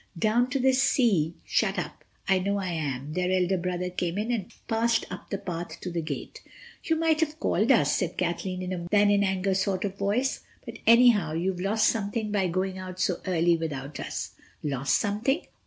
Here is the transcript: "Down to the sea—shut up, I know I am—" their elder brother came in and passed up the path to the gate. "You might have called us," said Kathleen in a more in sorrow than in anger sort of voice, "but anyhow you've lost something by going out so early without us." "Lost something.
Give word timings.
"Down 0.17 0.49
to 0.49 0.57
the 0.59 0.71
sea—shut 0.73 1.77
up, 1.77 2.03
I 2.27 2.39
know 2.39 2.57
I 2.57 2.69
am—" 2.71 3.13
their 3.13 3.29
elder 3.29 3.55
brother 3.57 3.91
came 3.91 4.17
in 4.17 4.31
and 4.31 4.51
passed 4.67 5.05
up 5.11 5.29
the 5.29 5.37
path 5.37 5.79
to 5.81 5.91
the 5.91 6.01
gate. 6.01 6.41
"You 6.83 6.95
might 6.95 7.19
have 7.19 7.39
called 7.39 7.71
us," 7.71 7.97
said 7.97 8.17
Kathleen 8.17 8.63
in 8.63 8.73
a 8.73 8.77
more 8.79 8.85
in 8.85 8.89
sorrow 8.93 9.03
than 9.05 9.11
in 9.11 9.23
anger 9.23 9.53
sort 9.53 9.85
of 9.85 9.99
voice, 9.99 10.41
"but 10.65 10.79
anyhow 10.87 11.33
you've 11.33 11.61
lost 11.61 11.87
something 11.87 12.31
by 12.31 12.47
going 12.47 12.79
out 12.79 12.99
so 12.99 13.21
early 13.27 13.55
without 13.57 13.99
us." 13.99 14.31
"Lost 14.63 14.97
something. 14.97 15.45